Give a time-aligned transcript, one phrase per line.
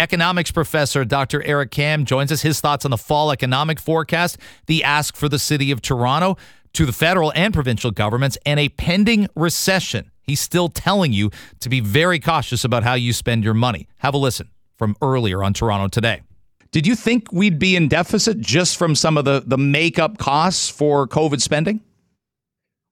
[0.00, 1.42] Economics professor Dr.
[1.44, 2.40] Eric Kam joins us.
[2.40, 6.38] His thoughts on the fall economic forecast, the ask for the city of Toronto
[6.72, 10.10] to the federal and provincial governments, and a pending recession.
[10.22, 13.88] He's still telling you to be very cautious about how you spend your money.
[13.98, 16.22] Have a listen from earlier on Toronto Today.
[16.70, 20.70] Did you think we'd be in deficit just from some of the, the makeup costs
[20.70, 21.80] for COVID spending?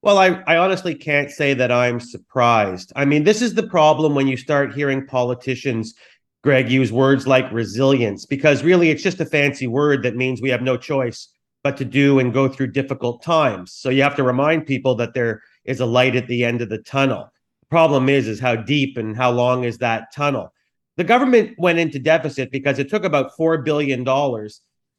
[0.03, 2.93] Well, I, I honestly can't say that I'm surprised.
[2.97, 5.95] I mean, this is the problem when you start hearing politicians,
[6.45, 10.51] Greg, use words like resilience, because really it's just a fancy word that means we
[10.51, 11.29] have no choice
[11.65, 13.73] but to do and go through difficult times.
[13.73, 16.69] So you have to remind people that there is a light at the end of
[16.69, 17.33] the tunnel.
[17.63, 20.53] The problem is, is how deep and how long is that tunnel?
[20.97, 24.07] The government went into deficit because it took about $4 billion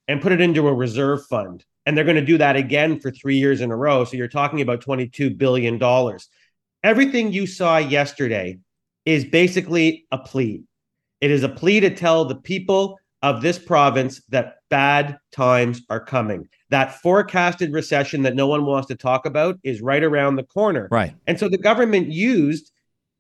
[0.08, 1.66] and put it into a reserve fund.
[1.86, 4.04] And they're going to do that again for three years in a row.
[4.04, 5.80] So you're talking about $22 billion.
[6.84, 8.60] Everything you saw yesterday
[9.06, 10.64] is basically a plea.
[11.22, 16.00] It is a plea to tell the people of this province that bad times are
[16.00, 16.48] coming.
[16.70, 20.88] That forecasted recession that no one wants to talk about is right around the corner.
[20.90, 21.14] Right.
[21.28, 22.72] And so the government used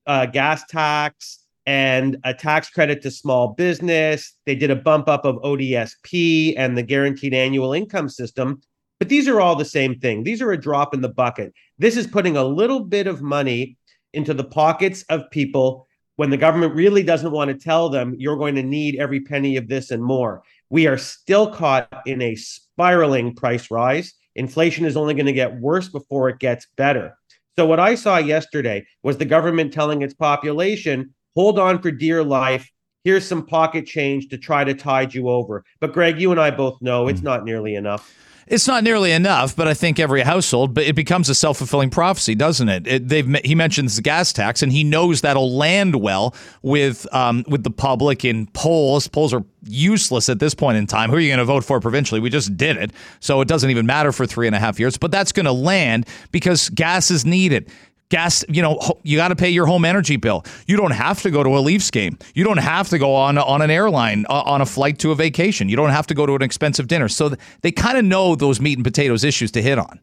[0.07, 4.33] uh, gas tax, and a tax credit to small business.
[4.47, 8.59] They did a bump up of ODSP and the guaranteed annual income system.
[8.97, 10.23] But these are all the same thing.
[10.23, 11.53] These are a drop in the bucket.
[11.77, 13.77] This is putting a little bit of money
[14.15, 15.87] into the pockets of people
[16.19, 19.55] when the government really doesn't want to tell them you're going to need every penny
[19.55, 20.43] of this and more.
[20.69, 24.15] We are still caught in a spiraling price rise.
[24.35, 27.17] Inflation is only going to get worse before it gets better.
[27.57, 32.21] So, what I saw yesterday was the government telling its population hold on for dear
[32.21, 32.69] life.
[33.05, 35.63] Here's some pocket change to try to tide you over.
[35.79, 37.27] But Greg, you and I both know it's hmm.
[37.27, 38.13] not nearly enough.
[38.49, 41.91] It's not nearly enough, but I think every household, but it becomes a self fulfilling
[41.91, 42.87] prophecy, doesn't it?
[42.87, 43.07] it?
[43.07, 46.33] They've he mentions the gas tax, and he knows that'll land well
[46.63, 49.07] with um, with the public in polls.
[49.07, 51.11] Polls are useless at this point in time.
[51.11, 52.19] Who are you going to vote for provincially?
[52.19, 54.97] We just did it, so it doesn't even matter for three and a half years.
[54.97, 57.71] But that's going to land because gas is needed
[58.09, 60.43] gas you know you got to pay your home energy bill.
[60.67, 62.17] You don't have to go to a leafs game.
[62.33, 65.15] You don't have to go on on an airline uh, on a flight to a
[65.15, 65.69] vacation.
[65.69, 67.07] You don't have to go to an expensive dinner.
[67.07, 69.99] So they kind of know those meat and potatoes issues to hit on.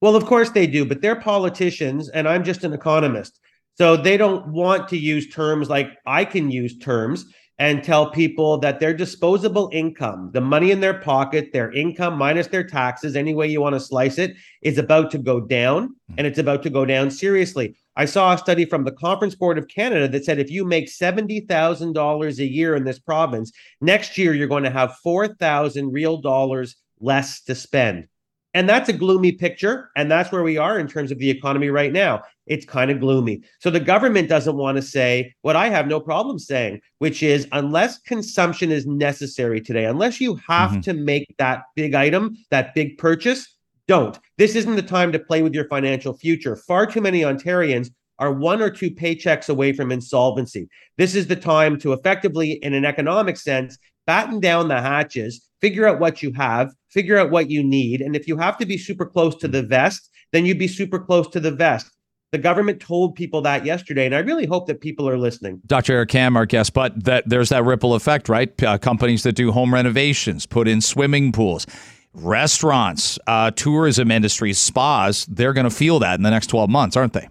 [0.00, 3.38] Well of course they do but they're politicians and i'm just an economist.
[3.74, 7.26] So they don't want to use terms like i can use terms
[7.60, 12.46] and tell people that their disposable income, the money in their pocket, their income minus
[12.46, 16.14] their taxes, any way you want to slice it, is about to go down hmm.
[16.16, 17.76] and it's about to go down seriously.
[17.96, 20.88] I saw a study from the Conference Board of Canada that said if you make
[20.88, 26.76] $70,000 a year in this province, next year you're going to have 4,000 real dollars
[26.98, 28.08] less to spend.
[28.54, 29.90] And that's a gloomy picture.
[29.96, 32.22] And that's where we are in terms of the economy right now.
[32.46, 33.42] It's kind of gloomy.
[33.60, 37.46] So the government doesn't want to say what I have no problem saying, which is
[37.52, 40.80] unless consumption is necessary today, unless you have mm-hmm.
[40.80, 43.56] to make that big item, that big purchase,
[43.86, 44.18] don't.
[44.36, 46.56] This isn't the time to play with your financial future.
[46.56, 50.68] Far too many Ontarians are one or two paychecks away from insolvency.
[50.98, 53.78] This is the time to effectively, in an economic sense,
[54.10, 58.00] batten down the hatches, figure out what you have, figure out what you need.
[58.00, 60.98] And if you have to be super close to the vest, then you'd be super
[60.98, 61.88] close to the vest.
[62.32, 65.60] The government told people that yesterday, and I really hope that people are listening.
[65.64, 65.92] Dr.
[65.92, 68.60] Eric Kam, our guest, but that there's that ripple effect, right?
[68.60, 71.64] Uh, companies that do home renovations, put in swimming pools,
[72.12, 76.96] restaurants, uh, tourism industries, spas, they're going to feel that in the next 12 months,
[76.96, 77.28] aren't they?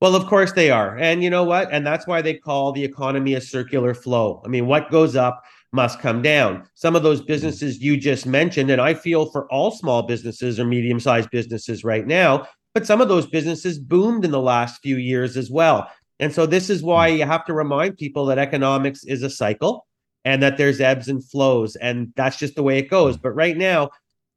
[0.00, 0.96] Well, of course they are.
[0.96, 1.70] And you know what?
[1.70, 4.40] And that's why they call the economy a circular flow.
[4.44, 6.66] I mean, what goes up must come down.
[6.74, 7.28] Some of those mm-hmm.
[7.28, 11.84] businesses you just mentioned, and I feel for all small businesses or medium sized businesses
[11.84, 15.90] right now, but some of those businesses boomed in the last few years as well.
[16.18, 17.18] And so this is why mm-hmm.
[17.18, 19.86] you have to remind people that economics is a cycle
[20.24, 21.76] and that there's ebbs and flows.
[21.76, 23.16] And that's just the way it goes.
[23.16, 23.90] But right now,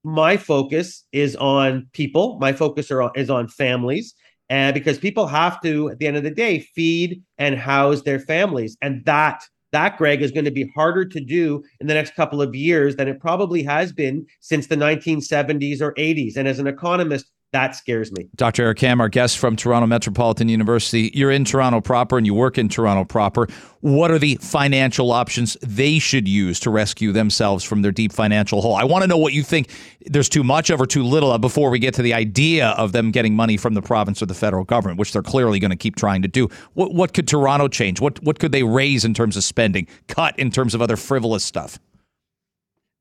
[0.04, 2.38] my focus is on people.
[2.40, 4.14] My focus are, is on families.
[4.50, 8.20] And because people have to, at the end of the day, feed and house their
[8.20, 8.78] families.
[8.82, 12.42] And that that greg is going to be harder to do in the next couple
[12.42, 16.68] of years than it probably has been since the 1970s or 80s and as an
[16.68, 18.30] economist that scares me.
[18.36, 18.64] Dr.
[18.64, 21.12] Eric Kam, our guest from Toronto Metropolitan University.
[21.14, 23.48] You're in Toronto proper and you work in Toronto proper.
[23.82, 28.62] What are the financial options they should use to rescue themselves from their deep financial
[28.62, 28.76] hole?
[28.76, 29.70] I want to know what you think
[30.06, 32.92] there's too much of or too little of before we get to the idea of
[32.92, 35.78] them getting money from the province or the federal government, which they're clearly going to
[35.78, 36.50] keep trying to do.
[36.74, 38.02] What, what could Toronto change?
[38.02, 41.46] What, what could they raise in terms of spending, cut in terms of other frivolous
[41.46, 41.78] stuff?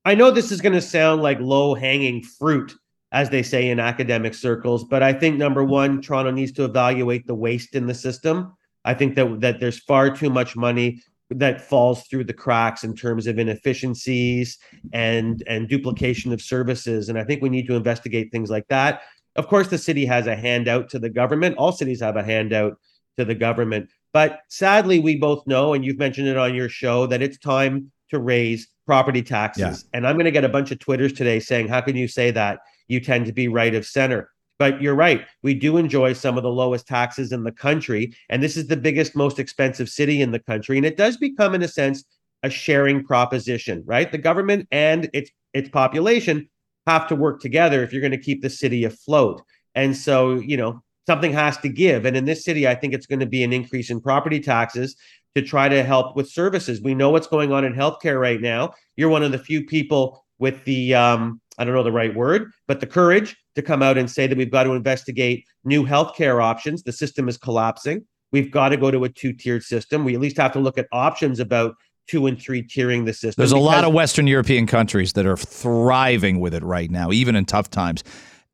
[0.04, 2.74] I know this is going to sound like low hanging fruit
[3.12, 4.84] as they say in academic circles.
[4.84, 8.54] But I think number one, Toronto needs to evaluate the waste in the system.
[8.84, 11.02] I think that that there's far too much money
[11.38, 14.58] that falls through the cracks in terms of inefficiencies
[14.92, 19.02] and and duplication of services and i think we need to investigate things like that
[19.36, 22.76] of course the city has a handout to the government all cities have a handout
[23.16, 27.06] to the government but sadly we both know and you've mentioned it on your show
[27.06, 29.96] that it's time to raise property taxes yeah.
[29.96, 32.30] and i'm going to get a bunch of twitters today saying how can you say
[32.30, 34.30] that you tend to be right of center
[34.62, 35.26] but you're right.
[35.42, 38.14] We do enjoy some of the lowest taxes in the country.
[38.28, 40.76] And this is the biggest, most expensive city in the country.
[40.76, 42.04] And it does become, in a sense,
[42.44, 44.12] a sharing proposition, right?
[44.12, 46.48] The government and its its population
[46.86, 49.42] have to work together if you're going to keep the city afloat.
[49.74, 52.04] And so, you know, something has to give.
[52.04, 54.94] And in this city, I think it's going to be an increase in property taxes
[55.34, 56.80] to try to help with services.
[56.80, 58.74] We know what's going on in healthcare right now.
[58.94, 62.50] You're one of the few people with the um, I don't know the right word,
[62.66, 66.42] but the courage to come out and say that we've got to investigate new healthcare
[66.42, 66.82] options.
[66.82, 68.06] The system is collapsing.
[68.32, 70.04] We've got to go to a two tiered system.
[70.04, 71.74] We at least have to look at options about
[72.08, 73.40] two and three tiering the system.
[73.42, 77.36] There's a lot of Western European countries that are thriving with it right now, even
[77.36, 78.02] in tough times.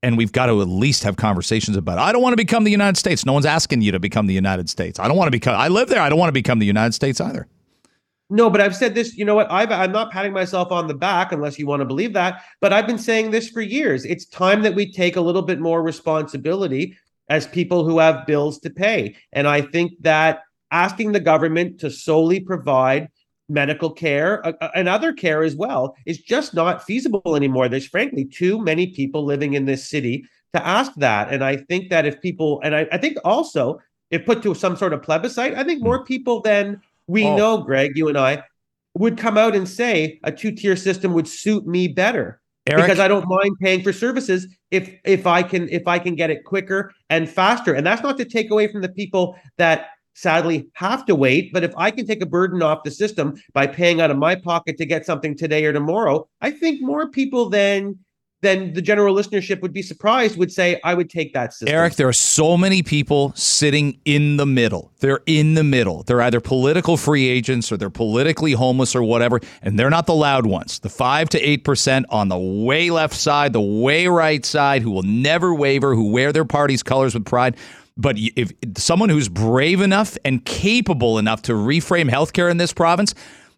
[0.03, 1.99] And we've got to at least have conversations about.
[1.99, 2.03] It.
[2.03, 3.25] I don't want to become the United States.
[3.25, 5.01] No one's asking you to become the United States.
[5.01, 5.57] I don't want to become.
[5.57, 6.01] I live there.
[6.01, 7.49] I don't want to become the United States either.
[8.31, 9.17] No, but I've said this.
[9.17, 9.51] You know what?
[9.51, 12.43] i am not patting myself on the back unless you want to believe that.
[12.61, 14.05] But I've been saying this for years.
[14.05, 16.97] It's time that we take a little bit more responsibility
[17.31, 19.17] as people who have bills to pay.
[19.33, 23.09] And I think that asking the government to solely provide
[23.49, 27.69] medical care uh, uh, and other care as well is just not feasible anymore.
[27.69, 31.33] There's frankly too many people living in this city to ask that.
[31.33, 34.77] And I think that if people, and I, I think also if put to some
[34.77, 37.37] sort of plebiscite, I think more people than we oh.
[37.37, 38.45] know, Greg, you and I
[38.95, 42.41] would come out and say a two tier system would suit me better.
[42.69, 42.85] Eric?
[42.85, 46.31] Because I don't mind paying for services if if I can if I can get
[46.31, 47.75] it quicker and faster.
[47.75, 51.53] And that's not to take away from the people that sadly have to wait.
[51.53, 54.35] But if I can take a burden off the system by paying out of my
[54.35, 57.99] pocket to get something today or tomorrow, I think more people than
[58.41, 61.75] then the general listenership would be surprised, would say, I would take that system.
[61.75, 64.93] Eric, there are so many people sitting in the middle.
[65.01, 66.05] They're in the middle.
[66.05, 70.15] They're either political free agents or they're politically homeless or whatever, and they're not the
[70.15, 70.79] loud ones.
[70.79, 75.03] The 5 to 8% on the way left side, the way right side, who will
[75.03, 77.57] never waver, who wear their party's colors with pride.
[77.97, 83.13] But if someone who's brave enough and capable enough to reframe healthcare in this province,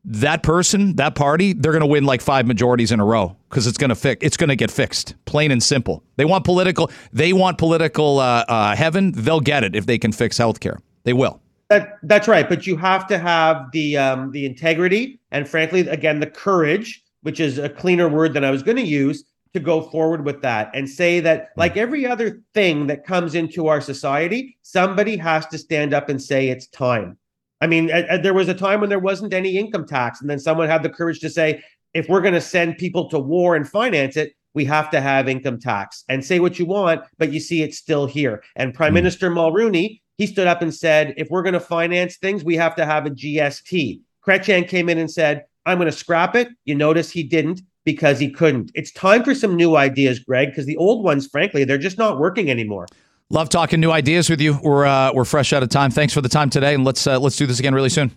[0.05, 3.67] that person, that party, they're going to win like five majorities in a row because
[3.67, 4.25] it's going to fix.
[4.25, 6.02] It's going to get fixed, plain and simple.
[6.17, 6.91] They want political.
[7.12, 9.12] They want political uh, uh, heaven.
[9.12, 10.79] They'll get it if they can fix healthcare.
[11.05, 11.41] They will.
[11.69, 16.19] That, that's right, but you have to have the um, the integrity and, frankly, again,
[16.19, 19.82] the courage, which is a cleaner word than I was going to use, to go
[19.82, 24.58] forward with that and say that, like every other thing that comes into our society,
[24.62, 27.17] somebody has to stand up and say it's time.
[27.60, 30.68] I mean, there was a time when there wasn't any income tax, and then someone
[30.68, 31.62] had the courage to say,
[31.92, 35.28] if we're going to send people to war and finance it, we have to have
[35.28, 38.42] income tax and say what you want, but you see it's still here.
[38.56, 38.94] And Prime mm.
[38.94, 42.74] Minister Mulroney, he stood up and said, if we're going to finance things, we have
[42.76, 44.00] to have a GST.
[44.26, 46.48] Chrétien came in and said, I'm going to scrap it.
[46.64, 48.70] You notice he didn't because he couldn't.
[48.74, 52.18] It's time for some new ideas, Greg, because the old ones, frankly, they're just not
[52.18, 52.86] working anymore.
[53.32, 54.58] Love talking new ideas with you.
[54.60, 55.92] We're uh, we're fresh out of time.
[55.92, 58.10] Thanks for the time today, and let's uh, let's do this again really soon.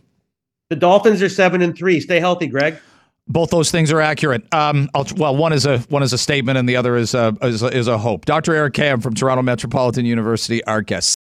[0.71, 2.00] The Dolphins are seven and three.
[2.00, 2.80] Stay healthy, Greg.
[3.27, 4.51] Both those things are accurate.
[4.51, 7.62] Um, well, one is a one is a statement, and the other is a, is
[7.62, 8.25] a, is a hope.
[8.25, 8.55] Dr.
[8.55, 11.12] Eric Kam from Toronto Metropolitan University, our guest.